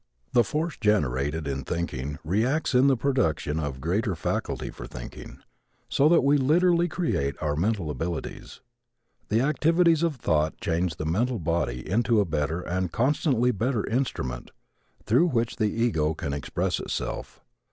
The 0.33 0.43
force 0.43 0.77
generated 0.81 1.47
in 1.47 1.63
thinking 1.63 2.17
reacts 2.23 2.73
in 2.73 2.87
the 2.87 2.97
production 2.97 3.59
of 3.59 3.79
greater 3.79 4.15
faculty 4.15 4.71
for 4.71 4.87
thinking, 4.87 5.43
so 5.89 6.09
that 6.09 6.23
we 6.23 6.37
literally 6.39 6.87
create 6.87 7.35
our 7.39 7.55
mental 7.55 7.91
abilities. 7.91 8.61
The 9.29 9.41
activities 9.41 10.01
of 10.01 10.15
thought 10.15 10.59
change 10.59 10.95
the 10.95 11.05
mental 11.05 11.37
body 11.37 11.87
into 11.87 12.19
a 12.19 12.25
better 12.25 12.61
and 12.61 12.91
constantly 12.91 13.51
better 13.51 13.85
instrument 13.87 14.49
through 15.05 15.27
which 15.27 15.57
the 15.57 15.69
ego 15.71 16.15
can 16.15 16.33
express 16.33 16.79
itself. 16.79 17.39